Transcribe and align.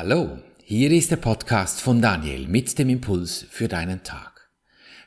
Hallo, 0.00 0.38
hier 0.62 0.92
ist 0.92 1.10
der 1.10 1.16
Podcast 1.16 1.80
von 1.80 2.00
Daniel 2.00 2.46
mit 2.46 2.78
dem 2.78 2.88
Impuls 2.88 3.44
für 3.50 3.66
deinen 3.66 4.04
Tag. 4.04 4.48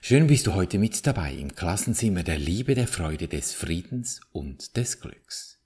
Schön 0.02 0.28
bist 0.28 0.48
du 0.48 0.54
heute 0.54 0.79
mit 0.79 1.08
dabei 1.08 1.33
im 1.33 1.56
Klassenzimmer 1.56 2.24
der 2.24 2.38
Liebe, 2.38 2.76
der 2.76 2.90
Freude, 2.90 3.30
des 3.30 3.54
Friedens 3.54 4.20
und 4.34 4.76
des 4.76 5.00
Glücks. 5.00 5.62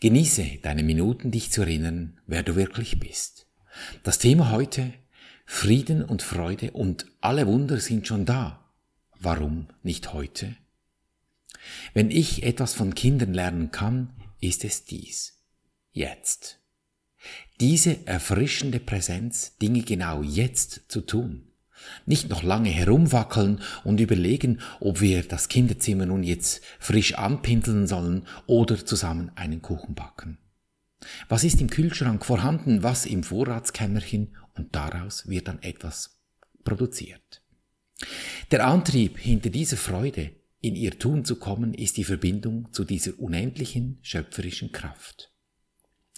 Genieße 0.00 0.58
deine 0.60 0.82
Minuten, 0.82 1.30
dich 1.30 1.52
zu 1.52 1.60
erinnern, 1.60 2.18
wer 2.26 2.42
du 2.42 2.56
wirklich 2.56 2.98
bist. 2.98 3.46
Das 4.02 4.18
Thema 4.18 4.50
heute 4.50 4.92
Frieden 5.46 6.04
und 6.04 6.22
Freude 6.22 6.72
und 6.72 7.06
alle 7.20 7.46
Wunder 7.46 7.78
sind 7.78 8.08
schon 8.08 8.24
da. 8.24 8.72
Warum 9.20 9.68
nicht 9.84 10.12
heute? 10.14 10.56
Wenn 11.94 12.10
ich 12.10 12.42
etwas 12.42 12.74
von 12.74 12.96
Kindern 12.96 13.34
lernen 13.34 13.70
kann, 13.70 14.16
ist 14.40 14.64
es 14.64 14.84
dies. 14.84 15.44
Jetzt. 15.92 16.58
Diese 17.60 18.06
erfrischende 18.06 18.80
Präsenz, 18.80 19.56
Dinge 19.58 19.82
genau 19.82 20.22
jetzt 20.22 20.82
zu 20.88 21.00
tun. 21.00 21.44
Nicht 22.06 22.28
noch 22.28 22.42
lange 22.42 22.70
herumwackeln 22.70 23.60
und 23.84 24.00
überlegen, 24.00 24.60
ob 24.80 25.00
wir 25.00 25.22
das 25.22 25.48
Kinderzimmer 25.48 26.06
nun 26.06 26.22
jetzt 26.22 26.62
frisch 26.80 27.14
anpinseln 27.14 27.86
sollen 27.86 28.26
oder 28.46 28.84
zusammen 28.84 29.30
einen 29.36 29.62
Kuchen 29.62 29.94
backen. 29.94 30.38
Was 31.28 31.44
ist 31.44 31.60
im 31.60 31.70
Kühlschrank 31.70 32.24
vorhanden, 32.24 32.82
was 32.82 33.06
im 33.06 33.22
Vorratskämmerchen 33.22 34.36
und 34.58 34.74
daraus 34.74 35.28
wird 35.28 35.48
dann 35.48 35.62
etwas 35.62 36.18
produziert. 36.64 37.42
Der 38.50 38.66
Antrieb 38.66 39.18
hinter 39.18 39.50
dieser 39.50 39.76
Freude, 39.76 40.30
in 40.60 40.74
ihr 40.74 40.98
Tun 40.98 41.24
zu 41.24 41.36
kommen, 41.36 41.72
ist 41.72 41.96
die 41.96 42.04
Verbindung 42.04 42.72
zu 42.72 42.84
dieser 42.84 43.18
unendlichen 43.18 43.98
schöpferischen 44.02 44.72
Kraft. 44.72 45.32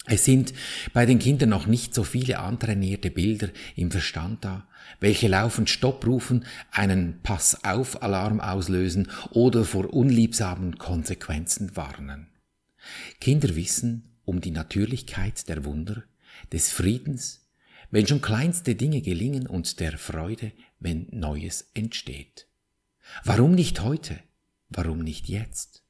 Es 0.05 0.25
sind 0.25 0.53
bei 0.93 1.05
den 1.05 1.19
Kindern 1.19 1.49
noch 1.49 1.67
nicht 1.67 1.93
so 1.93 2.03
viele 2.03 2.39
antrainierte 2.39 3.11
Bilder 3.11 3.49
im 3.75 3.91
Verstand 3.91 4.43
da, 4.43 4.67
welche 4.99 5.27
laufend 5.27 5.69
Stopp 5.69 6.05
rufen, 6.07 6.45
einen 6.71 7.19
Pass-auf-Alarm 7.21 8.39
auslösen 8.39 9.09
oder 9.29 9.63
vor 9.63 9.93
unliebsamen 9.93 10.77
Konsequenzen 10.77 11.75
warnen. 11.75 12.27
Kinder 13.19 13.55
wissen 13.55 14.07
um 14.25 14.41
die 14.41 14.51
Natürlichkeit 14.51 15.47
der 15.49 15.65
Wunder, 15.65 16.03
des 16.51 16.71
Friedens, 16.71 17.47
wenn 17.91 18.07
schon 18.07 18.21
kleinste 18.21 18.75
Dinge 18.75 19.01
gelingen 19.01 19.45
und 19.47 19.79
der 19.79 19.97
Freude, 19.97 20.51
wenn 20.79 21.07
Neues 21.11 21.69
entsteht. 21.73 22.47
Warum 23.23 23.53
nicht 23.53 23.81
heute? 23.81 24.19
Warum 24.69 24.99
nicht 24.99 25.27
jetzt? 25.27 25.83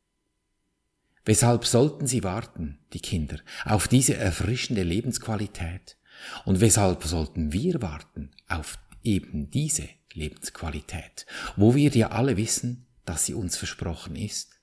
Weshalb 1.26 1.66
sollten 1.66 2.08
sie 2.08 2.24
warten, 2.24 2.80
die 2.94 3.00
Kinder, 3.00 3.38
auf 3.66 3.88
diese 3.88 4.16
erfrischende 4.16 4.84
Lebensqualität? 4.84 5.98
Und 6.46 6.62
weshalb 6.62 7.04
sollten 7.04 7.54
wir 7.54 7.82
warten 7.82 8.32
auf 8.48 8.80
eben 9.04 9.50
diese 9.52 9.88
Lebensqualität, 10.14 11.26
wo 11.56 11.76
wir 11.76 11.92
ja 11.92 12.12
alle 12.12 12.38
wissen, 12.38 12.88
dass 13.06 13.26
sie 13.26 13.34
uns 13.34 13.56
versprochen 13.56 14.16
ist? 14.16 14.60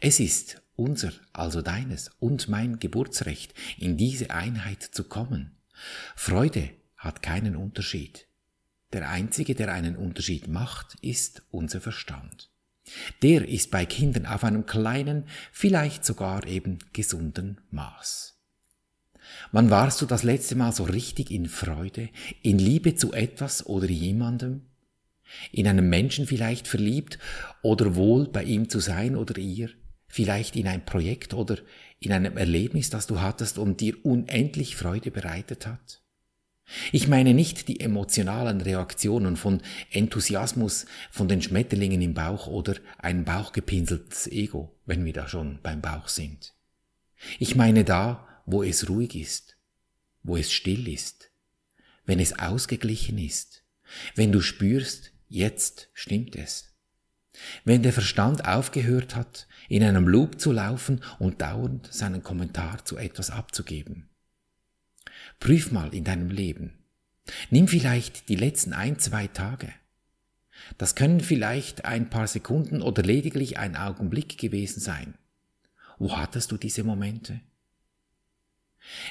Es 0.00 0.20
ist 0.20 0.62
unser, 0.76 1.12
also 1.32 1.62
deines 1.62 2.10
und 2.18 2.48
mein 2.48 2.78
Geburtsrecht, 2.78 3.54
in 3.78 3.96
diese 3.96 4.30
Einheit 4.30 4.82
zu 4.82 5.04
kommen. 5.04 5.56
Freude 6.14 6.70
hat 6.96 7.22
keinen 7.22 7.56
Unterschied. 7.56 8.26
Der 8.92 9.08
einzige, 9.08 9.54
der 9.54 9.72
einen 9.72 9.96
Unterschied 9.96 10.48
macht, 10.48 10.96
ist 11.02 11.42
unser 11.50 11.80
Verstand. 11.80 12.50
Der 13.22 13.48
ist 13.48 13.70
bei 13.70 13.84
Kindern 13.84 14.26
auf 14.26 14.44
einem 14.44 14.66
kleinen, 14.66 15.24
vielleicht 15.52 16.04
sogar 16.04 16.46
eben 16.46 16.78
gesunden 16.92 17.60
Maß. 17.70 18.36
Wann 19.52 19.70
warst 19.70 20.00
du 20.00 20.06
das 20.06 20.22
letzte 20.22 20.54
Mal 20.54 20.72
so 20.72 20.84
richtig 20.84 21.30
in 21.30 21.46
Freude, 21.46 22.08
in 22.42 22.58
Liebe 22.58 22.94
zu 22.94 23.12
etwas 23.12 23.66
oder 23.66 23.88
jemandem? 23.88 24.62
In 25.50 25.66
einem 25.66 25.88
Menschen 25.88 26.26
vielleicht 26.26 26.68
verliebt 26.68 27.18
oder 27.62 27.96
wohl 27.96 28.28
bei 28.28 28.44
ihm 28.44 28.68
zu 28.68 28.78
sein 28.78 29.16
oder 29.16 29.38
ihr? 29.38 29.70
Vielleicht 30.06 30.54
in 30.54 30.68
ein 30.68 30.84
Projekt 30.84 31.34
oder 31.34 31.58
in 31.98 32.12
einem 32.12 32.36
Erlebnis, 32.36 32.90
das 32.90 33.08
du 33.08 33.20
hattest 33.20 33.58
und 33.58 33.80
dir 33.80 33.96
unendlich 34.04 34.76
Freude 34.76 35.10
bereitet 35.10 35.66
hat? 35.66 36.05
Ich 36.92 37.08
meine 37.08 37.32
nicht 37.32 37.68
die 37.68 37.80
emotionalen 37.80 38.60
Reaktionen 38.60 39.36
von 39.36 39.62
Enthusiasmus 39.90 40.86
von 41.10 41.28
den 41.28 41.40
Schmetterlingen 41.40 42.02
im 42.02 42.14
Bauch 42.14 42.46
oder 42.48 42.74
ein 42.98 43.24
bauchgepinseltes 43.24 44.26
Ego, 44.26 44.76
wenn 44.84 45.04
wir 45.04 45.12
da 45.12 45.28
schon 45.28 45.60
beim 45.62 45.80
Bauch 45.80 46.08
sind. 46.08 46.54
Ich 47.38 47.54
meine 47.54 47.84
da, 47.84 48.26
wo 48.46 48.62
es 48.62 48.88
ruhig 48.88 49.14
ist, 49.14 49.56
wo 50.22 50.36
es 50.36 50.52
still 50.52 50.88
ist, 50.88 51.30
wenn 52.04 52.20
es 52.20 52.38
ausgeglichen 52.38 53.18
ist, 53.18 53.62
wenn 54.14 54.32
du 54.32 54.40
spürst, 54.40 55.12
jetzt 55.28 55.88
stimmt 55.92 56.36
es. 56.36 56.72
Wenn 57.64 57.82
der 57.82 57.92
Verstand 57.92 58.46
aufgehört 58.46 59.14
hat, 59.14 59.46
in 59.68 59.82
einem 59.82 60.08
Loop 60.08 60.40
zu 60.40 60.52
laufen 60.52 61.02
und 61.18 61.42
dauernd 61.42 61.92
seinen 61.92 62.22
Kommentar 62.22 62.84
zu 62.84 62.96
etwas 62.96 63.30
abzugeben. 63.30 64.08
Prüf 65.40 65.70
mal 65.70 65.94
in 65.94 66.04
deinem 66.04 66.30
Leben. 66.30 66.72
Nimm 67.50 67.68
vielleicht 67.68 68.28
die 68.28 68.36
letzten 68.36 68.72
ein, 68.72 68.98
zwei 68.98 69.26
Tage. 69.26 69.72
Das 70.78 70.94
können 70.94 71.20
vielleicht 71.20 71.84
ein 71.84 72.08
paar 72.10 72.26
Sekunden 72.26 72.82
oder 72.82 73.02
lediglich 73.02 73.58
ein 73.58 73.76
Augenblick 73.76 74.38
gewesen 74.38 74.80
sein. 74.80 75.14
Wo 75.98 76.16
hattest 76.16 76.52
du 76.52 76.56
diese 76.56 76.84
Momente? 76.84 77.40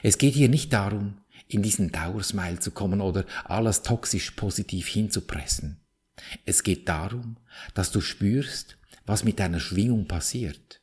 Es 0.04 0.18
geht 0.18 0.34
hier 0.34 0.50
nicht 0.50 0.72
darum, 0.74 1.18
in 1.48 1.62
diesen 1.62 1.92
Dauersmile 1.92 2.60
zu 2.60 2.72
kommen 2.72 3.02
oder 3.02 3.26
alles 3.44 3.84
toxisch 3.84 4.32
positiv 4.32 4.88
hinzupressen. 4.88 5.80
Es 6.46 6.64
geht 6.64 6.88
darum, 6.88 7.38
dass 7.74 7.92
du 7.92 8.02
spürst, 8.02 8.78
was 9.06 9.24
mit 9.24 9.40
deiner 9.40 9.60
Schwingung 9.60 10.08
passiert. 10.08 10.82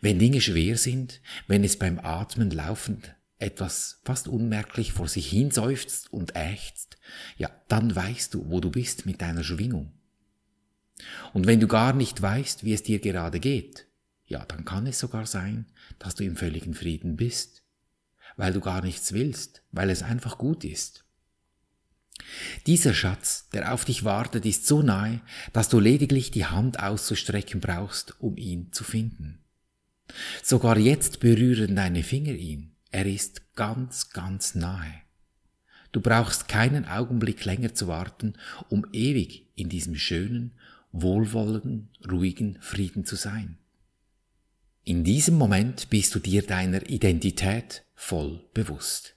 Wenn 0.00 0.18
Dinge 0.18 0.40
schwer 0.40 0.76
sind, 0.76 1.20
wenn 1.46 1.64
es 1.64 1.78
beim 1.78 1.98
Atmen 1.98 2.50
laufend 2.50 3.14
etwas 3.42 4.00
fast 4.04 4.28
unmerklich 4.28 4.92
vor 4.92 5.08
sich 5.08 5.28
hin 5.28 5.50
seufzt 5.50 6.12
und 6.12 6.36
ächzt, 6.36 6.96
ja, 7.36 7.50
dann 7.68 7.94
weißt 7.94 8.34
du, 8.34 8.48
wo 8.48 8.60
du 8.60 8.70
bist 8.70 9.04
mit 9.04 9.20
deiner 9.20 9.44
Schwingung. 9.44 9.92
Und 11.32 11.46
wenn 11.46 11.60
du 11.60 11.66
gar 11.66 11.92
nicht 11.92 12.22
weißt, 12.22 12.64
wie 12.64 12.72
es 12.72 12.82
dir 12.82 13.00
gerade 13.00 13.40
geht, 13.40 13.86
ja, 14.26 14.44
dann 14.46 14.64
kann 14.64 14.86
es 14.86 14.98
sogar 14.98 15.26
sein, 15.26 15.66
dass 15.98 16.14
du 16.14 16.24
im 16.24 16.36
völligen 16.36 16.74
Frieden 16.74 17.16
bist, 17.16 17.64
weil 18.36 18.52
du 18.52 18.60
gar 18.60 18.82
nichts 18.82 19.12
willst, 19.12 19.62
weil 19.72 19.90
es 19.90 20.02
einfach 20.02 20.38
gut 20.38 20.64
ist. 20.64 21.04
Dieser 22.66 22.94
Schatz, 22.94 23.48
der 23.50 23.74
auf 23.74 23.84
dich 23.84 24.04
wartet, 24.04 24.46
ist 24.46 24.66
so 24.66 24.82
nahe, 24.82 25.20
dass 25.52 25.68
du 25.68 25.80
lediglich 25.80 26.30
die 26.30 26.46
Hand 26.46 26.78
auszustrecken 26.80 27.60
brauchst, 27.60 28.20
um 28.20 28.36
ihn 28.36 28.72
zu 28.72 28.84
finden. 28.84 29.44
Sogar 30.42 30.78
jetzt 30.78 31.20
berühren 31.20 31.74
deine 31.74 32.02
Finger 32.02 32.32
ihn. 32.32 32.71
Er 32.92 33.06
ist 33.06 33.54
ganz, 33.56 34.10
ganz 34.10 34.54
nahe. 34.54 34.92
Du 35.92 36.00
brauchst 36.00 36.46
keinen 36.46 36.84
Augenblick 36.84 37.44
länger 37.44 37.74
zu 37.74 37.88
warten, 37.88 38.34
um 38.68 38.86
ewig 38.92 39.48
in 39.54 39.70
diesem 39.70 39.94
schönen, 39.96 40.52
wohlwollenden, 40.92 41.88
ruhigen 42.10 42.58
Frieden 42.60 43.04
zu 43.06 43.16
sein. 43.16 43.58
In 44.84 45.04
diesem 45.04 45.36
Moment 45.36 45.88
bist 45.90 46.14
du 46.14 46.18
dir 46.18 46.42
deiner 46.42 46.88
Identität 46.88 47.84
voll 47.94 48.44
bewusst. 48.52 49.16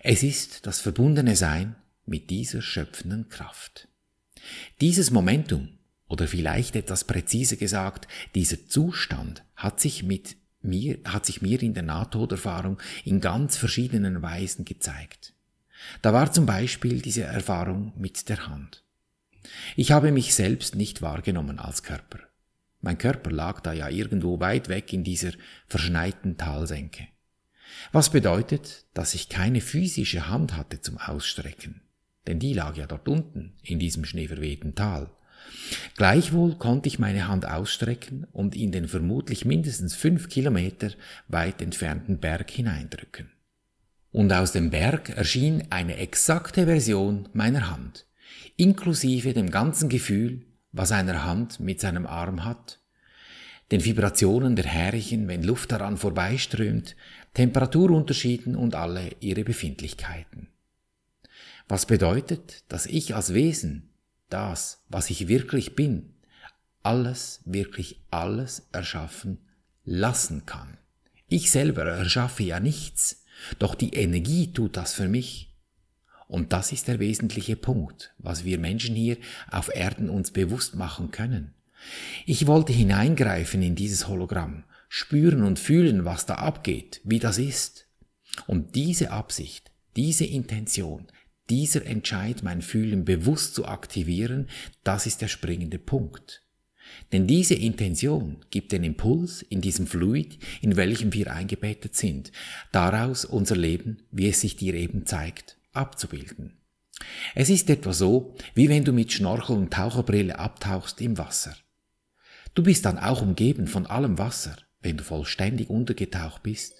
Es 0.00 0.22
ist 0.22 0.66
das 0.66 0.80
verbundene 0.80 1.34
Sein 1.34 1.76
mit 2.04 2.28
dieser 2.28 2.60
schöpfenden 2.60 3.30
Kraft. 3.30 3.88
Dieses 4.82 5.10
Momentum, 5.10 5.78
oder 6.08 6.28
vielleicht 6.28 6.76
etwas 6.76 7.04
präziser 7.04 7.56
gesagt, 7.56 8.06
dieser 8.34 8.66
Zustand 8.66 9.44
hat 9.56 9.80
sich 9.80 10.02
mit 10.02 10.36
mir, 10.64 10.98
hat 11.04 11.26
sich 11.26 11.42
mir 11.42 11.62
in 11.62 11.74
der 11.74 11.82
Nahtoderfahrung 11.82 12.78
in 13.04 13.20
ganz 13.20 13.56
verschiedenen 13.56 14.22
Weisen 14.22 14.64
gezeigt. 14.64 15.34
Da 16.02 16.12
war 16.12 16.32
zum 16.32 16.46
Beispiel 16.46 17.00
diese 17.00 17.24
Erfahrung 17.24 17.92
mit 17.96 18.28
der 18.28 18.46
Hand. 18.48 18.82
Ich 19.76 19.92
habe 19.92 20.12
mich 20.12 20.34
selbst 20.34 20.74
nicht 20.74 21.02
wahrgenommen 21.02 21.58
als 21.58 21.82
Körper. 21.82 22.18
Mein 22.80 22.98
Körper 22.98 23.30
lag 23.30 23.60
da 23.60 23.72
ja 23.72 23.88
irgendwo 23.88 24.40
weit 24.40 24.68
weg 24.68 24.92
in 24.92 25.04
dieser 25.04 25.32
verschneiten 25.66 26.36
Talsenke. 26.36 27.08
Was 27.92 28.10
bedeutet, 28.10 28.86
dass 28.94 29.14
ich 29.14 29.28
keine 29.28 29.60
physische 29.60 30.28
Hand 30.28 30.56
hatte 30.56 30.80
zum 30.80 30.98
Ausstrecken, 30.98 31.82
denn 32.26 32.38
die 32.38 32.52
lag 32.52 32.76
ja 32.76 32.86
dort 32.86 33.08
unten 33.08 33.54
in 33.62 33.78
diesem 33.78 34.04
schneeverwehten 34.04 34.74
Tal. 34.74 35.10
Gleichwohl 35.96 36.56
konnte 36.56 36.88
ich 36.88 36.98
meine 36.98 37.28
Hand 37.28 37.46
ausstrecken 37.46 38.26
und 38.32 38.56
in 38.56 38.72
den 38.72 38.88
vermutlich 38.88 39.44
mindestens 39.44 39.94
fünf 39.94 40.28
Kilometer 40.28 40.90
weit 41.28 41.62
entfernten 41.62 42.18
Berg 42.18 42.50
hineindrücken. 42.50 43.30
Und 44.10 44.32
aus 44.32 44.52
dem 44.52 44.70
Berg 44.70 45.10
erschien 45.10 45.64
eine 45.70 45.96
exakte 45.96 46.66
Version 46.66 47.28
meiner 47.32 47.70
Hand, 47.70 48.06
inklusive 48.56 49.32
dem 49.32 49.50
ganzen 49.50 49.88
Gefühl, 49.88 50.46
was 50.72 50.92
einer 50.92 51.24
Hand 51.24 51.60
mit 51.60 51.80
seinem 51.80 52.06
Arm 52.06 52.44
hat, 52.44 52.80
den 53.70 53.84
Vibrationen 53.84 54.56
der 54.56 54.66
Härchen, 54.66 55.26
wenn 55.28 55.42
Luft 55.42 55.72
daran 55.72 55.96
vorbeiströmt, 55.96 56.96
Temperaturunterschieden 57.32 58.56
und 58.56 58.74
alle 58.74 59.10
ihre 59.20 59.42
Befindlichkeiten. 59.42 60.48
Was 61.66 61.86
bedeutet, 61.86 62.62
dass 62.68 62.86
ich 62.86 63.14
als 63.14 63.32
Wesen 63.32 63.93
das, 64.34 64.82
was 64.88 65.10
ich 65.10 65.28
wirklich 65.28 65.76
bin, 65.76 66.12
alles, 66.82 67.40
wirklich 67.44 68.00
alles 68.10 68.66
erschaffen 68.72 69.38
lassen 69.84 70.44
kann. 70.44 70.76
Ich 71.28 71.52
selber 71.52 71.84
erschaffe 71.84 72.42
ja 72.42 72.58
nichts, 72.58 73.24
doch 73.60 73.76
die 73.76 73.94
Energie 73.94 74.52
tut 74.52 74.76
das 74.76 74.92
für 74.92 75.08
mich. 75.08 75.54
Und 76.26 76.52
das 76.52 76.72
ist 76.72 76.88
der 76.88 76.98
wesentliche 76.98 77.54
Punkt, 77.54 78.12
was 78.18 78.44
wir 78.44 78.58
Menschen 78.58 78.96
hier 78.96 79.18
auf 79.50 79.70
Erden 79.72 80.10
uns 80.10 80.32
bewusst 80.32 80.74
machen 80.74 81.12
können. 81.12 81.54
Ich 82.26 82.48
wollte 82.48 82.72
hineingreifen 82.72 83.62
in 83.62 83.76
dieses 83.76 84.08
Hologramm, 84.08 84.64
spüren 84.88 85.44
und 85.44 85.60
fühlen, 85.60 86.04
was 86.04 86.26
da 86.26 86.34
abgeht, 86.36 87.00
wie 87.04 87.20
das 87.20 87.38
ist. 87.38 87.86
Und 88.48 88.74
diese 88.74 89.12
Absicht, 89.12 89.70
diese 89.94 90.24
Intention, 90.24 91.06
dieser 91.50 91.84
Entscheid, 91.86 92.42
mein 92.42 92.62
Fühlen 92.62 93.04
bewusst 93.04 93.54
zu 93.54 93.66
aktivieren, 93.66 94.48
das 94.82 95.06
ist 95.06 95.20
der 95.20 95.28
springende 95.28 95.78
Punkt. 95.78 96.42
Denn 97.12 97.26
diese 97.26 97.54
Intention 97.54 98.44
gibt 98.50 98.72
den 98.72 98.84
Impuls 98.84 99.42
in 99.42 99.60
diesem 99.60 99.86
Fluid, 99.86 100.38
in 100.60 100.76
welchem 100.76 101.12
wir 101.12 101.32
eingebettet 101.32 101.96
sind, 101.96 102.32
daraus 102.72 103.24
unser 103.24 103.56
Leben, 103.56 104.02
wie 104.10 104.28
es 104.28 104.40
sich 104.40 104.56
dir 104.56 104.74
eben 104.74 105.06
zeigt, 105.06 105.58
abzubilden. 105.72 106.58
Es 107.34 107.50
ist 107.50 107.68
etwa 107.70 107.92
so, 107.92 108.34
wie 108.54 108.68
wenn 108.68 108.84
du 108.84 108.92
mit 108.92 109.12
Schnorchel 109.12 109.56
und 109.56 109.72
Taucherbrille 109.72 110.38
abtauchst 110.38 111.00
im 111.00 111.18
Wasser. 111.18 111.56
Du 112.54 112.62
bist 112.62 112.84
dann 112.84 112.98
auch 112.98 113.20
umgeben 113.20 113.66
von 113.66 113.86
allem 113.86 114.18
Wasser, 114.18 114.56
wenn 114.80 114.96
du 114.96 115.04
vollständig 115.04 115.70
untergetaucht 115.70 116.42
bist. 116.42 116.74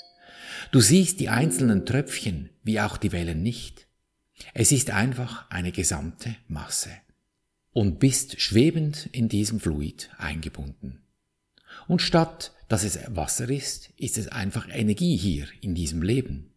Du 0.71 0.81
siehst 0.81 1.19
die 1.21 1.29
einzelnen 1.29 1.85
Tröpfchen 1.85 2.51
wie 2.63 2.81
auch 2.81 2.97
die 2.97 3.13
Wellen 3.13 3.43
nicht. 3.43 3.89
Es 4.53 4.73
ist 4.73 4.91
einfach 4.91 5.51
eine 5.51 5.73
gesamte 5.73 6.37
Masse. 6.49 6.91
Und 7.73 7.99
bist 7.99 8.41
schwebend 8.41 9.09
in 9.13 9.29
diesem 9.29 9.59
Fluid 9.59 10.11
eingebunden. 10.19 11.03
Und 11.89 12.03
statt 12.03 12.53
dass 12.69 12.85
es 12.85 12.99
Wasser 13.09 13.49
ist, 13.51 13.91
ist 13.97 14.17
es 14.17 14.29
einfach 14.29 14.69
Energie 14.71 15.17
hier 15.17 15.47
in 15.61 15.75
diesem 15.75 16.03
Leben. 16.03 16.55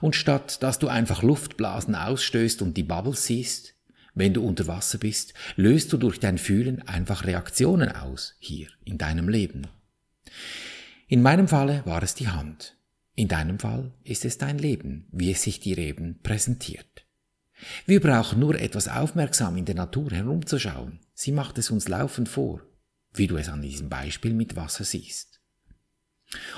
Und 0.00 0.14
statt 0.14 0.62
dass 0.62 0.78
du 0.78 0.88
einfach 0.88 1.22
Luftblasen 1.22 1.94
ausstößt 1.94 2.62
und 2.62 2.76
die 2.76 2.82
Bubbles 2.82 3.26
siehst, 3.26 3.74
wenn 4.14 4.34
du 4.34 4.44
unter 4.44 4.66
Wasser 4.66 4.98
bist, 4.98 5.34
löst 5.56 5.92
du 5.92 5.96
durch 5.96 6.20
dein 6.20 6.36
Fühlen 6.36 6.82
einfach 6.86 7.24
Reaktionen 7.24 7.90
aus 7.90 8.34
hier 8.38 8.68
in 8.84 8.98
deinem 8.98 9.28
Leben. 9.28 9.68
In 11.06 11.22
meinem 11.22 11.48
Falle 11.48 11.82
war 11.86 12.02
es 12.02 12.14
die 12.14 12.28
Hand. 12.28 12.76
In 13.20 13.28
deinem 13.28 13.58
Fall 13.58 13.92
ist 14.02 14.24
es 14.24 14.38
dein 14.38 14.56
Leben, 14.56 15.06
wie 15.12 15.30
es 15.30 15.42
sich 15.42 15.60
dir 15.60 15.76
eben 15.76 16.22
präsentiert. 16.22 17.04
Wir 17.84 18.00
brauchen 18.00 18.40
nur 18.40 18.58
etwas 18.58 18.88
aufmerksam 18.88 19.58
in 19.58 19.66
der 19.66 19.74
Natur 19.74 20.10
herumzuschauen. 20.10 21.00
Sie 21.12 21.30
macht 21.30 21.58
es 21.58 21.68
uns 21.68 21.86
laufend 21.86 22.30
vor, 22.30 22.62
wie 23.12 23.26
du 23.26 23.36
es 23.36 23.50
an 23.50 23.60
diesem 23.60 23.90
Beispiel 23.90 24.32
mit 24.32 24.56
Wasser 24.56 24.84
siehst. 24.84 25.42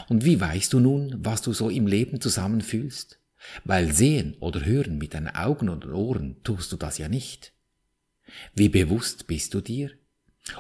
Und 0.09 0.25
wie 0.25 0.41
weißt 0.41 0.73
du 0.73 0.79
nun, 0.79 1.17
was 1.25 1.43
du 1.43 1.53
so 1.53 1.69
im 1.69 1.89
Leben 1.89 2.21
zusammenfühlst? 2.21 3.19
Weil 3.65 3.93
sehen 3.93 4.37
oder 4.39 4.65
hören 4.65 4.99
mit 4.99 5.15
deinen 5.15 5.35
Augen 5.35 5.69
und 5.69 5.85
Ohren 5.85 6.45
tust 6.45 6.71
du 6.71 6.77
das 6.77 6.97
ja 6.97 7.09
nicht. 7.09 7.55
Wie 8.55 8.69
bewusst 8.69 9.27
bist 9.27 9.53
du 9.55 9.61
dir? 9.63 9.91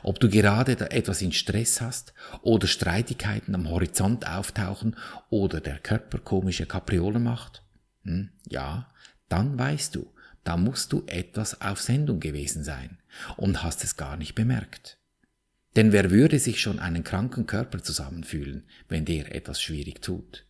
Ob 0.03 0.21
du 0.21 0.29
gerade 0.29 0.91
etwas 0.91 1.23
in 1.23 1.33
Stress 1.33 1.81
hast 1.81 2.15
oder 2.43 2.67
Streitigkeiten 2.67 3.55
am 3.55 3.69
Horizont 3.69 4.27
auftauchen 4.29 4.97
oder 5.29 5.61
der 5.61 5.79
Körper 5.79 6.19
komische 6.19 6.67
Kapriolen 6.67 7.23
macht? 7.23 7.63
Hm, 8.05 8.31
ja, 8.49 8.93
dann 9.29 9.59
weißt 9.59 9.97
du, 9.97 10.13
da 10.45 10.57
musst 10.57 10.93
du 10.93 11.05
etwas 11.07 11.61
auf 11.61 11.81
Sendung 11.81 12.21
gewesen 12.21 12.65
sein 12.65 12.99
und 13.37 13.63
hast 13.63 13.85
es 13.85 13.97
gar 13.97 14.17
nicht 14.17 14.35
bemerkt. 14.35 14.99
Denn 15.77 15.93
wer 15.93 16.11
würde 16.11 16.39
sich 16.39 16.61
schon 16.61 16.79
einen 16.79 17.03
kranken 17.03 17.47
Körper 17.47 17.83
zusammenfühlen, 17.83 18.69
wenn 18.89 19.05
der 19.05 19.35
etwas 19.35 19.61
schwierig 19.61 20.03
tut? 20.03 20.47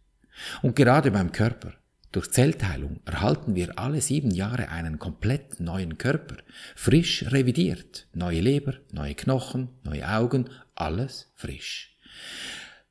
Und 0.63 0.77
gerade 0.77 1.11
beim 1.11 1.33
Körper, 1.33 1.75
durch 2.13 2.31
Zellteilung 2.31 3.01
erhalten 3.07 3.55
wir 3.55 3.79
alle 3.79 4.03
sieben 4.03 4.31
Jahre 4.31 4.69
einen 4.69 4.99
komplett 4.99 5.61
neuen 5.61 5.97
Körper, 5.97 6.37
frisch 6.77 7.25
revidiert, 7.33 8.07
neue 8.13 8.41
Leber, 8.41 8.75
neue 8.93 9.15
Knochen, 9.15 9.71
neue 9.83 10.07
Augen, 10.09 10.51
alles 10.75 11.33
frisch. 11.35 11.99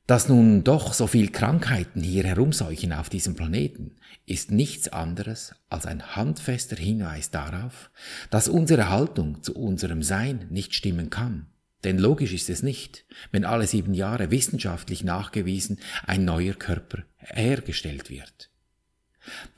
Dass 0.08 0.28
nun 0.28 0.64
doch 0.64 0.92
so 0.92 1.06
viel 1.06 1.30
Krankheiten 1.30 2.02
hier 2.02 2.24
herumseuchen 2.24 2.92
auf 2.92 3.08
diesem 3.08 3.36
Planeten, 3.36 3.96
ist 4.26 4.50
nichts 4.50 4.88
anderes 4.88 5.54
als 5.68 5.86
ein 5.86 6.16
handfester 6.16 6.76
Hinweis 6.76 7.30
darauf, 7.30 7.90
dass 8.30 8.48
unsere 8.48 8.90
Haltung 8.90 9.42
zu 9.42 9.54
unserem 9.54 10.02
Sein 10.02 10.48
nicht 10.50 10.74
stimmen 10.74 11.10
kann. 11.10 11.46
Denn 11.84 11.98
logisch 11.98 12.32
ist 12.32 12.50
es 12.50 12.62
nicht, 12.62 13.06
wenn 13.30 13.44
alle 13.44 13.66
sieben 13.66 13.94
Jahre 13.94 14.30
wissenschaftlich 14.30 15.04
nachgewiesen 15.04 15.78
ein 16.06 16.24
neuer 16.24 16.54
Körper 16.54 17.04
hergestellt 17.16 18.10
wird. 18.10 18.51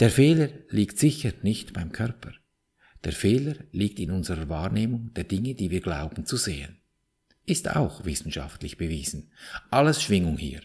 Der 0.01 0.11
Fehler 0.11 0.49
liegt 0.69 0.99
sicher 0.99 1.33
nicht 1.43 1.73
beim 1.73 1.93
Körper. 1.93 2.33
Der 3.05 3.13
Fehler 3.13 3.57
liegt 3.73 3.99
in 3.99 4.11
unserer 4.11 4.49
Wahrnehmung 4.49 5.13
der 5.15 5.25
Dinge, 5.25 5.55
die 5.55 5.71
wir 5.71 5.81
glauben 5.81 6.25
zu 6.25 6.37
sehen. 6.37 6.79
Ist 7.47 7.77
auch 7.77 8.05
wissenschaftlich 8.05 8.79
bewiesen. 8.79 9.31
Alles 9.71 10.03
Schwingung 10.03 10.39
hier. 10.39 10.63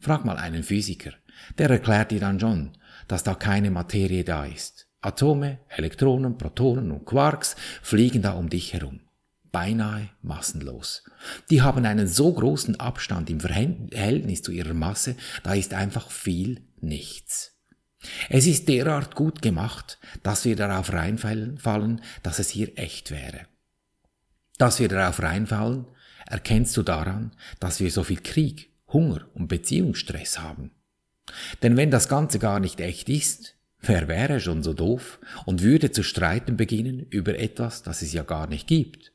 Frag 0.00 0.24
mal 0.24 0.36
einen 0.36 0.64
Physiker. 0.64 1.12
Der 1.58 1.70
erklärt 1.70 2.10
dir 2.10 2.20
dann 2.20 2.40
schon, 2.40 2.76
dass 3.06 3.22
da 3.22 3.34
keine 3.34 3.70
Materie 3.70 4.24
da 4.24 4.44
ist. 4.44 4.88
Atome, 5.00 5.60
Elektronen, 5.68 6.36
Protonen 6.36 6.90
und 6.90 7.04
Quarks 7.04 7.54
fliegen 7.82 8.22
da 8.22 8.32
um 8.32 8.50
dich 8.50 8.72
herum. 8.72 9.00
Beinahe 9.52 10.10
massenlos. 10.22 11.04
Die 11.50 11.62
haben 11.62 11.86
einen 11.86 12.08
so 12.08 12.32
großen 12.32 12.80
Abstand 12.80 13.30
im 13.30 13.40
Verhältnis 13.40 14.42
zu 14.42 14.50
ihrer 14.50 14.74
Masse, 14.74 15.16
da 15.44 15.54
ist 15.54 15.72
einfach 15.72 16.10
viel 16.10 16.66
nichts. 16.80 17.55
Es 18.28 18.46
ist 18.46 18.68
derart 18.68 19.14
gut 19.14 19.42
gemacht, 19.42 19.98
dass 20.22 20.44
wir 20.44 20.56
darauf 20.56 20.92
reinfallen, 20.92 22.00
dass 22.22 22.38
es 22.38 22.50
hier 22.50 22.76
echt 22.78 23.10
wäre. 23.10 23.46
Dass 24.58 24.80
wir 24.80 24.88
darauf 24.88 25.22
reinfallen, 25.22 25.86
erkennst 26.26 26.76
du 26.76 26.82
daran, 26.82 27.32
dass 27.60 27.80
wir 27.80 27.90
so 27.90 28.02
viel 28.02 28.20
Krieg, 28.20 28.70
Hunger 28.88 29.26
und 29.34 29.48
Beziehungsstress 29.48 30.38
haben. 30.38 30.70
Denn 31.62 31.76
wenn 31.76 31.90
das 31.90 32.08
Ganze 32.08 32.38
gar 32.38 32.60
nicht 32.60 32.80
echt 32.80 33.08
ist, 33.08 33.56
wer 33.80 34.08
wäre 34.08 34.40
schon 34.40 34.62
so 34.62 34.72
doof 34.72 35.18
und 35.44 35.62
würde 35.62 35.90
zu 35.90 36.02
streiten 36.02 36.56
beginnen 36.56 37.06
über 37.10 37.38
etwas, 37.38 37.82
das 37.82 38.02
es 38.02 38.12
ja 38.12 38.22
gar 38.22 38.46
nicht 38.46 38.66
gibt? 38.66 39.12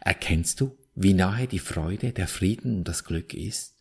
Erkennst 0.00 0.60
du, 0.60 0.76
wie 0.94 1.14
nahe 1.14 1.46
die 1.46 1.58
Freude, 1.58 2.12
der 2.12 2.26
Frieden 2.26 2.78
und 2.78 2.88
das 2.88 3.04
Glück 3.04 3.34
ist? 3.34 3.71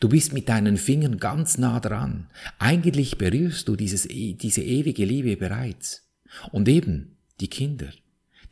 Du 0.00 0.08
bist 0.08 0.32
mit 0.32 0.48
deinen 0.48 0.76
Fingern 0.76 1.18
ganz 1.18 1.58
nah 1.58 1.80
dran. 1.80 2.28
Eigentlich 2.58 3.18
berührst 3.18 3.68
du 3.68 3.76
dieses, 3.76 4.08
e, 4.08 4.34
diese 4.34 4.62
ewige 4.62 5.04
Liebe 5.04 5.36
bereits. 5.36 6.08
Und 6.52 6.68
eben, 6.68 7.16
die 7.40 7.48
Kinder, 7.48 7.92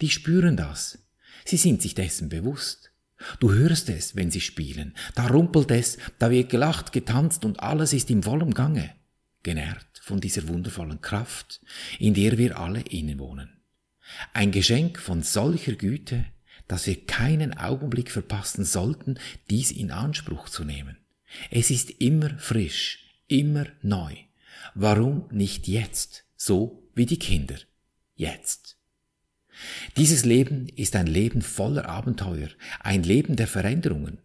die 0.00 0.10
spüren 0.10 0.56
das. 0.56 0.98
Sie 1.44 1.56
sind 1.56 1.82
sich 1.82 1.94
dessen 1.94 2.28
bewusst. 2.28 2.90
Du 3.40 3.52
hörst 3.52 3.88
es, 3.88 4.16
wenn 4.16 4.30
sie 4.30 4.40
spielen. 4.40 4.94
Da 5.14 5.26
rumpelt 5.28 5.70
es, 5.70 5.98
da 6.18 6.30
wird 6.30 6.50
gelacht, 6.50 6.92
getanzt 6.92 7.44
und 7.44 7.60
alles 7.60 7.92
ist 7.92 8.10
im 8.10 8.22
vollen 8.22 8.52
Gange. 8.52 8.90
Genährt 9.42 9.86
von 10.02 10.20
dieser 10.20 10.48
wundervollen 10.48 11.00
Kraft, 11.00 11.60
in 11.98 12.14
der 12.14 12.38
wir 12.38 12.58
alle 12.58 12.80
innewohnen. 12.80 13.60
Ein 14.32 14.50
Geschenk 14.50 14.98
von 14.98 15.22
solcher 15.22 15.74
Güte, 15.74 16.26
dass 16.68 16.86
wir 16.86 17.06
keinen 17.06 17.56
Augenblick 17.56 18.10
verpassen 18.10 18.64
sollten, 18.64 19.18
dies 19.50 19.70
in 19.70 19.90
Anspruch 19.90 20.48
zu 20.48 20.64
nehmen. 20.64 20.96
Es 21.50 21.70
ist 21.70 21.90
immer 22.00 22.30
frisch, 22.38 22.98
immer 23.28 23.66
neu. 23.82 24.14
Warum 24.74 25.26
nicht 25.30 25.68
jetzt, 25.68 26.24
so 26.36 26.88
wie 26.94 27.06
die 27.06 27.18
Kinder? 27.18 27.56
Jetzt. 28.16 28.76
Dieses 29.96 30.24
Leben 30.24 30.68
ist 30.68 30.96
ein 30.96 31.06
Leben 31.06 31.42
voller 31.42 31.88
Abenteuer, 31.88 32.48
ein 32.80 33.02
Leben 33.02 33.36
der 33.36 33.46
Veränderungen. 33.46 34.18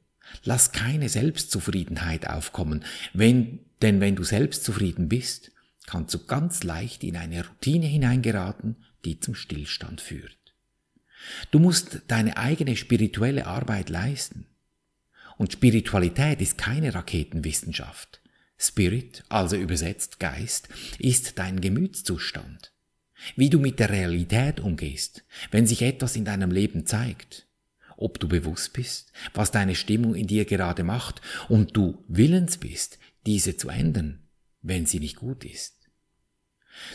Lass 0.43 0.71
keine 0.71 1.09
Selbstzufriedenheit 1.09 2.27
aufkommen, 2.27 2.83
wenn, 3.13 3.59
denn 3.81 3.99
wenn 3.99 4.15
du 4.15 4.23
selbstzufrieden 4.23 5.09
bist, 5.09 5.51
kannst 5.85 6.13
du 6.13 6.25
ganz 6.25 6.63
leicht 6.63 7.03
in 7.03 7.17
eine 7.17 7.47
Routine 7.47 7.87
hineingeraten, 7.87 8.75
die 9.05 9.19
zum 9.19 9.33
Stillstand 9.33 10.01
führt. 10.01 10.37
Du 11.51 11.59
musst 11.59 12.01
deine 12.07 12.37
eigene 12.37 12.75
spirituelle 12.75 13.47
Arbeit 13.47 13.89
leisten. 13.89 14.45
Und 15.39 15.53
Spiritualität 15.53 16.41
ist 16.41 16.57
keine 16.57 16.93
Raketenwissenschaft. 16.93 18.19
Spirit, 18.57 19.23
also 19.29 19.55
übersetzt 19.55 20.19
Geist, 20.19 20.67
ist 20.99 21.39
dein 21.39 21.61
Gemütszustand. 21.61 22.73
Wie 23.37 23.49
du 23.49 23.57
mit 23.57 23.79
der 23.79 23.89
Realität 23.89 24.59
umgehst, 24.59 25.23
wenn 25.49 25.65
sich 25.65 25.81
etwas 25.81 26.17
in 26.17 26.25
deinem 26.25 26.51
Leben 26.51 26.85
zeigt. 26.85 27.47
Ob 27.95 28.19
du 28.19 28.27
bewusst 28.27 28.73
bist, 28.73 29.13
was 29.33 29.49
deine 29.51 29.75
Stimmung 29.75 30.13
in 30.13 30.27
dir 30.27 30.43
gerade 30.43 30.83
macht 30.83 31.21
und 31.47 31.75
du 31.77 32.03
willens 32.09 32.57
bist, 32.57 32.99
diese 33.25 33.55
zu 33.55 33.69
ändern, 33.69 34.27
wenn 34.61 34.85
sie 34.85 34.99
nicht 34.99 35.15
gut 35.15 35.45
ist. 35.45 35.89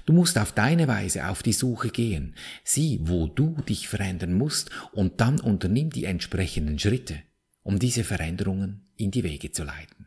Du 0.04 0.12
musst 0.12 0.36
auf 0.36 0.52
deine 0.52 0.86
Weise 0.86 1.28
auf 1.28 1.42
die 1.42 1.54
Suche 1.54 1.88
gehen. 1.88 2.34
Sieh, 2.62 3.00
wo 3.04 3.26
du 3.26 3.56
dich 3.62 3.88
verändern 3.88 4.34
musst 4.34 4.70
und 4.92 5.22
dann 5.22 5.40
unternimm 5.40 5.88
die 5.88 6.04
entsprechenden 6.04 6.78
Schritte, 6.78 7.22
um 7.64 7.80
diese 7.80 8.04
Veränderungen 8.04 8.86
in 8.96 9.10
die 9.10 9.24
Wege 9.24 9.50
zu 9.50 9.64
leiten. 9.64 10.06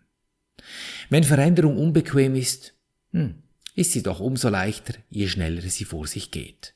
Wenn 1.10 1.26
Veränderung 1.26 1.78
unbequem 1.78 2.36
ist, 2.36 2.74
hm, 3.12 3.44
ist 3.76 3.92
sie 3.92 4.02
doch 4.02 4.22
umso 4.22 4.48
leichter, 4.48 4.94
je 5.10 5.28
schneller 5.28 5.62
sie 5.62 5.84
vor 5.84 6.08
sich 6.08 6.32
geht. 6.32 6.74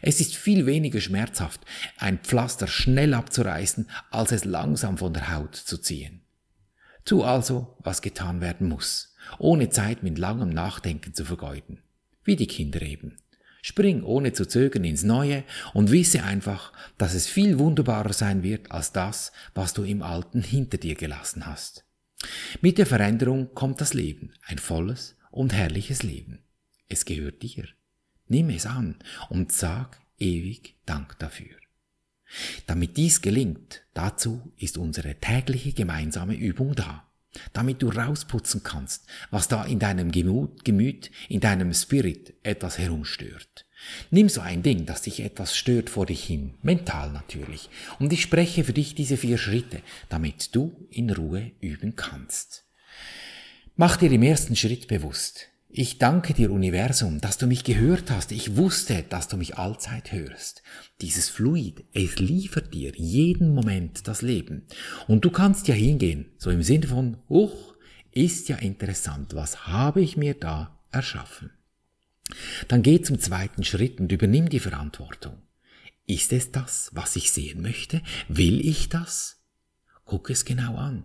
Es 0.00 0.20
ist 0.20 0.36
viel 0.36 0.66
weniger 0.66 1.00
schmerzhaft, 1.00 1.62
ein 1.96 2.18
Pflaster 2.20 2.68
schnell 2.68 3.12
abzureißen, 3.12 3.90
als 4.10 4.30
es 4.30 4.44
langsam 4.44 4.98
von 4.98 5.12
der 5.12 5.34
Haut 5.34 5.56
zu 5.56 5.78
ziehen. 5.78 6.20
Tu 7.04 7.24
also, 7.24 7.76
was 7.80 8.02
getan 8.02 8.40
werden 8.40 8.68
muss, 8.68 9.14
ohne 9.40 9.70
Zeit 9.70 10.04
mit 10.04 10.18
langem 10.18 10.50
Nachdenken 10.50 11.12
zu 11.14 11.24
vergeuden 11.24 11.82
wie 12.28 12.36
die 12.36 12.46
Kinder 12.46 12.82
eben. 12.82 13.16
Spring 13.62 14.02
ohne 14.02 14.32
zu 14.32 14.46
zögern 14.46 14.84
ins 14.84 15.02
Neue 15.02 15.44
und 15.74 15.90
wisse 15.90 16.22
einfach, 16.22 16.72
dass 16.96 17.14
es 17.14 17.26
viel 17.26 17.58
wunderbarer 17.58 18.12
sein 18.12 18.42
wird 18.42 18.70
als 18.70 18.92
das, 18.92 19.32
was 19.54 19.74
du 19.74 19.82
im 19.84 20.02
Alten 20.02 20.42
hinter 20.42 20.78
dir 20.78 20.94
gelassen 20.94 21.46
hast. 21.46 21.84
Mit 22.60 22.78
der 22.78 22.86
Veränderung 22.86 23.54
kommt 23.54 23.80
das 23.80 23.94
Leben, 23.94 24.32
ein 24.46 24.58
volles 24.58 25.16
und 25.30 25.52
herrliches 25.52 26.02
Leben. 26.02 26.40
Es 26.88 27.04
gehört 27.04 27.42
dir. 27.42 27.66
Nimm 28.26 28.50
es 28.50 28.66
an 28.66 28.96
und 29.28 29.52
sag 29.52 30.00
ewig 30.18 30.76
Dank 30.86 31.18
dafür. 31.18 31.56
Damit 32.66 32.96
dies 32.96 33.22
gelingt, 33.22 33.84
dazu 33.94 34.52
ist 34.56 34.76
unsere 34.76 35.14
tägliche 35.14 35.72
gemeinsame 35.72 36.34
Übung 36.34 36.74
da 36.74 37.07
damit 37.52 37.82
du 37.82 37.88
rausputzen 37.88 38.62
kannst, 38.62 39.06
was 39.30 39.48
da 39.48 39.64
in 39.64 39.78
deinem 39.78 40.10
Gemüt, 40.10 40.64
Gemüt, 40.64 41.10
in 41.28 41.40
deinem 41.40 41.72
Spirit 41.74 42.34
etwas 42.42 42.78
herumstört. 42.78 43.66
Nimm 44.10 44.28
so 44.28 44.40
ein 44.40 44.62
Ding, 44.62 44.86
das 44.86 45.02
dich 45.02 45.20
etwas 45.20 45.56
stört 45.56 45.88
vor 45.90 46.06
dich 46.06 46.24
hin, 46.24 46.54
mental 46.62 47.12
natürlich, 47.12 47.70
und 47.98 48.12
ich 48.12 48.22
spreche 48.22 48.64
für 48.64 48.72
dich 48.72 48.94
diese 48.94 49.16
vier 49.16 49.38
Schritte, 49.38 49.82
damit 50.08 50.54
du 50.54 50.88
in 50.90 51.10
Ruhe 51.10 51.52
üben 51.60 51.94
kannst. 51.94 52.64
Mach 53.76 53.96
dir 53.96 54.10
im 54.10 54.22
ersten 54.22 54.56
Schritt 54.56 54.88
bewusst, 54.88 55.48
ich 55.70 55.98
danke 55.98 56.32
dir, 56.32 56.50
Universum, 56.50 57.20
dass 57.20 57.36
du 57.36 57.46
mich 57.46 57.62
gehört 57.62 58.10
hast. 58.10 58.32
Ich 58.32 58.56
wusste, 58.56 59.02
dass 59.02 59.28
du 59.28 59.36
mich 59.36 59.58
allzeit 59.58 60.12
hörst. 60.12 60.62
Dieses 61.02 61.28
Fluid, 61.28 61.84
es 61.92 62.18
liefert 62.18 62.72
dir 62.72 62.92
jeden 62.96 63.54
Moment 63.54 64.08
das 64.08 64.22
Leben. 64.22 64.66
Und 65.06 65.24
du 65.24 65.30
kannst 65.30 65.68
ja 65.68 65.74
hingehen, 65.74 66.26
so 66.38 66.50
im 66.50 66.62
Sinne 66.62 66.86
von, 66.86 67.18
uch, 67.28 67.74
ist 68.12 68.48
ja 68.48 68.56
interessant, 68.56 69.34
was 69.34 69.66
habe 69.66 70.00
ich 70.00 70.16
mir 70.16 70.34
da 70.34 70.80
erschaffen? 70.90 71.50
Dann 72.68 72.82
geh 72.82 73.02
zum 73.02 73.18
zweiten 73.18 73.62
Schritt 73.62 74.00
und 74.00 74.10
übernimm 74.10 74.48
die 74.48 74.60
Verantwortung. 74.60 75.42
Ist 76.06 76.32
es 76.32 76.50
das, 76.50 76.90
was 76.94 77.16
ich 77.16 77.30
sehen 77.30 77.60
möchte? 77.60 78.02
Will 78.28 78.66
ich 78.66 78.88
das? 78.88 79.42
Guck 80.06 80.30
es 80.30 80.46
genau 80.46 80.76
an. 80.76 81.04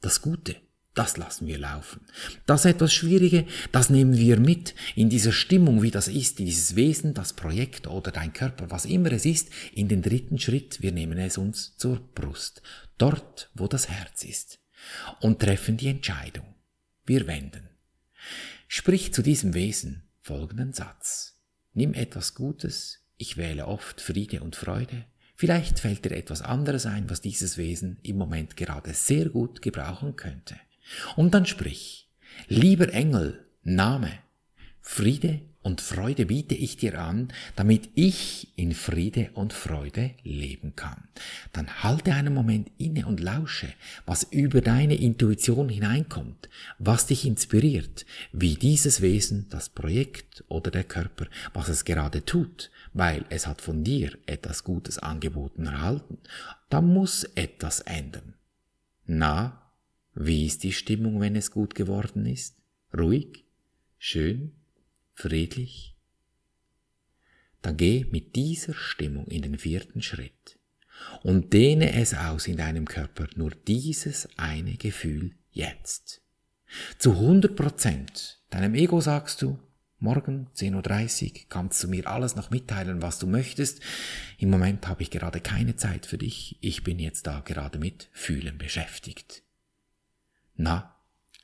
Das 0.00 0.20
Gute. 0.20 0.56
Das 0.94 1.16
lassen 1.16 1.46
wir 1.46 1.58
laufen. 1.58 2.02
Das 2.44 2.66
etwas 2.66 2.92
Schwierige, 2.92 3.46
das 3.72 3.88
nehmen 3.88 4.18
wir 4.18 4.38
mit 4.38 4.74
in 4.94 5.08
dieser 5.08 5.32
Stimmung, 5.32 5.82
wie 5.82 5.90
das 5.90 6.06
ist, 6.06 6.38
dieses 6.38 6.76
Wesen, 6.76 7.14
das 7.14 7.32
Projekt 7.32 7.86
oder 7.86 8.10
dein 8.10 8.34
Körper, 8.34 8.70
was 8.70 8.84
immer 8.84 9.10
es 9.12 9.24
ist, 9.24 9.48
in 9.72 9.88
den 9.88 10.02
dritten 10.02 10.38
Schritt. 10.38 10.82
Wir 10.82 10.92
nehmen 10.92 11.16
es 11.18 11.38
uns 11.38 11.76
zur 11.76 11.98
Brust, 12.14 12.60
dort, 12.98 13.50
wo 13.54 13.68
das 13.68 13.88
Herz 13.88 14.22
ist, 14.22 14.58
und 15.20 15.40
treffen 15.40 15.78
die 15.78 15.88
Entscheidung. 15.88 16.54
Wir 17.06 17.26
wenden. 17.26 17.70
Sprich 18.68 19.14
zu 19.14 19.22
diesem 19.22 19.54
Wesen 19.54 20.10
folgenden 20.20 20.74
Satz. 20.74 21.40
Nimm 21.72 21.94
etwas 21.94 22.34
Gutes, 22.34 23.00
ich 23.16 23.38
wähle 23.38 23.66
oft 23.66 24.02
Friede 24.02 24.42
und 24.42 24.56
Freude, 24.56 25.06
Vielleicht 25.34 25.80
fällt 25.80 26.04
dir 26.04 26.12
etwas 26.12 26.40
anderes 26.40 26.86
ein, 26.86 27.10
was 27.10 27.20
dieses 27.20 27.56
Wesen 27.56 27.98
im 28.04 28.16
Moment 28.16 28.56
gerade 28.56 28.94
sehr 28.94 29.28
gut 29.28 29.60
gebrauchen 29.60 30.14
könnte. 30.14 30.54
Und 31.16 31.34
dann 31.34 31.46
sprich, 31.46 32.08
lieber 32.48 32.92
Engel, 32.92 33.46
Name, 33.62 34.10
Friede 34.80 35.40
und 35.62 35.80
Freude 35.80 36.26
biete 36.26 36.54
ich 36.54 36.76
dir 36.76 37.00
an, 37.00 37.32
damit 37.54 37.90
ich 37.94 38.48
in 38.56 38.72
Friede 38.72 39.30
und 39.34 39.52
Freude 39.52 40.10
leben 40.24 40.74
kann. 40.74 41.04
Dann 41.52 41.82
halte 41.84 42.12
einen 42.14 42.34
Moment 42.34 42.70
inne 42.78 43.06
und 43.06 43.20
lausche, 43.20 43.68
was 44.04 44.24
über 44.24 44.60
deine 44.60 44.96
Intuition 44.96 45.68
hineinkommt, 45.68 46.48
was 46.78 47.06
dich 47.06 47.24
inspiriert, 47.24 48.04
wie 48.32 48.56
dieses 48.56 49.00
Wesen, 49.00 49.46
das 49.50 49.68
Projekt 49.68 50.44
oder 50.48 50.70
der 50.70 50.84
Körper, 50.84 51.26
was 51.54 51.68
es 51.68 51.84
gerade 51.84 52.24
tut, 52.24 52.70
weil 52.92 53.24
es 53.30 53.46
hat 53.46 53.60
von 53.60 53.84
dir 53.84 54.18
etwas 54.26 54.64
Gutes 54.64 54.98
angeboten 54.98 55.66
erhalten. 55.66 56.18
Da 56.70 56.80
muss 56.80 57.24
etwas 57.36 57.80
ändern. 57.80 58.34
Na, 59.06 59.61
wie 60.14 60.46
ist 60.46 60.62
die 60.62 60.72
Stimmung, 60.72 61.20
wenn 61.20 61.36
es 61.36 61.50
gut 61.50 61.74
geworden 61.74 62.26
ist? 62.26 62.56
Ruhig? 62.96 63.44
Schön? 63.98 64.52
Friedlich? 65.14 65.96
Dann 67.62 67.76
geh 67.76 68.06
mit 68.10 68.34
dieser 68.36 68.74
Stimmung 68.74 69.26
in 69.28 69.42
den 69.42 69.58
vierten 69.58 70.02
Schritt 70.02 70.58
und 71.22 71.52
dehne 71.52 71.94
es 71.94 72.14
aus 72.14 72.46
in 72.46 72.56
deinem 72.56 72.86
Körper 72.86 73.28
nur 73.36 73.52
dieses 73.66 74.28
eine 74.36 74.74
Gefühl 74.74 75.32
jetzt. 75.52 76.20
Zu 76.98 77.12
100 77.12 77.54
Prozent 77.54 78.40
deinem 78.50 78.74
Ego 78.74 79.00
sagst 79.00 79.42
du, 79.42 79.58
morgen 79.98 80.48
10.30 80.56 81.24
Uhr 81.32 81.40
kannst 81.48 81.82
du 81.82 81.88
mir 81.88 82.06
alles 82.06 82.34
noch 82.34 82.50
mitteilen, 82.50 83.02
was 83.02 83.18
du 83.18 83.26
möchtest. 83.26 83.80
Im 84.38 84.50
Moment 84.50 84.88
habe 84.88 85.02
ich 85.02 85.10
gerade 85.10 85.40
keine 85.40 85.76
Zeit 85.76 86.06
für 86.06 86.18
dich. 86.18 86.58
Ich 86.60 86.82
bin 86.82 86.98
jetzt 86.98 87.26
da 87.26 87.40
gerade 87.40 87.78
mit 87.78 88.08
Fühlen 88.12 88.58
beschäftigt. 88.58 89.42
Na, 90.62 90.94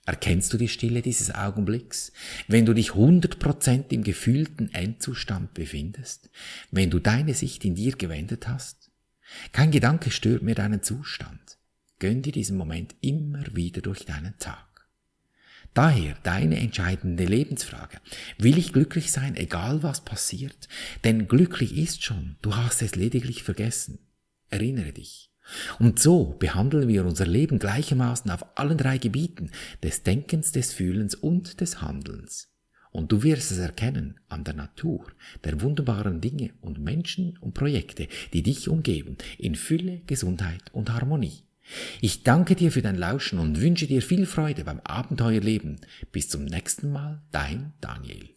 erkennst 0.07 0.53
du 0.53 0.59
die 0.59 0.69
Stille 0.69 1.03
dieses 1.03 1.35
Augenblicks, 1.35 2.13
wenn 2.47 2.65
du 2.65 2.73
dich 2.73 2.91
100% 2.91 3.93
im 3.93 4.05
gefühlten 4.05 4.73
Endzustand 4.73 5.55
befindest, 5.55 6.31
wenn 6.71 6.89
du 6.89 7.01
deine 7.01 7.35
Sicht 7.35 7.65
in 7.65 7.75
dir 7.75 7.97
gewendet 7.97 8.47
hast? 8.47 8.93
Kein 9.51 9.73
Gedanke 9.73 10.13
stört 10.13 10.43
mir 10.43 10.55
deinen 10.55 10.85
Zustand. 10.85 11.59
Gönn 11.99 12.23
dir 12.23 12.31
diesen 12.31 12.57
Moment 12.57 12.95
immer 13.01 13.45
wieder 13.57 13.81
durch 13.81 14.05
deinen 14.05 14.39
Tag. 14.39 14.87
Daher 15.75 16.17
deine 16.23 16.61
entscheidende 16.61 17.25
Lebensfrage. 17.25 18.01
Will 18.39 18.57
ich 18.57 18.73
glücklich 18.73 19.11
sein, 19.11 19.35
egal 19.35 19.83
was 19.83 20.05
passiert? 20.05 20.69
Denn 21.03 21.27
glücklich 21.27 21.77
ist 21.77 22.05
schon, 22.05 22.37
du 22.41 22.55
hast 22.55 22.83
es 22.83 22.95
lediglich 22.95 23.43
vergessen. 23.43 23.99
Erinnere 24.49 24.93
dich. 24.93 25.33
Und 25.79 25.99
so 25.99 26.37
behandeln 26.39 26.89
wir 26.89 27.05
unser 27.05 27.27
Leben 27.27 27.59
gleichermaßen 27.59 28.31
auf 28.31 28.45
allen 28.59 28.79
drei 28.79 28.99
Gebieten 28.99 29.51
des 29.83 30.03
Denkens, 30.03 30.53
des 30.53 30.73
Fühlens 30.73 31.15
und 31.15 31.61
des 31.61 31.81
Handelns. 31.81 32.49
Und 32.91 33.13
du 33.13 33.23
wirst 33.23 33.51
es 33.51 33.59
erkennen 33.59 34.19
an 34.29 34.45
der 34.45 34.55
Natur, 34.55 35.07
der 35.45 35.61
wunderbaren 35.61 36.21
Dinge 36.21 36.51
und 36.61 36.81
Menschen 36.81 37.37
und 37.39 37.55
Projekte, 37.55 38.09
die 38.33 38.43
dich 38.43 38.69
umgeben, 38.69 39.17
in 39.39 39.55
Fülle, 39.55 40.01
Gesundheit 40.07 40.63
und 40.73 40.93
Harmonie. 40.93 41.45
Ich 42.01 42.23
danke 42.23 42.55
dir 42.55 42.73
für 42.73 42.83
dein 42.83 42.97
Lauschen 42.97 43.39
und 43.39 43.61
wünsche 43.61 43.87
dir 43.87 44.01
viel 44.01 44.25
Freude 44.25 44.65
beim 44.65 44.81
Abenteuerleben. 44.81 45.81
Bis 46.13 46.29
zum 46.29 46.47
nächsten 46.47 46.91
Mal, 46.91 47.23
dein 47.31 47.75
Daniel. 47.81 48.31